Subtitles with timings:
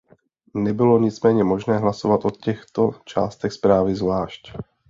[0.53, 4.51] Nebylo nicméně možné hlasovat o těchto částech zprávy zvlášť.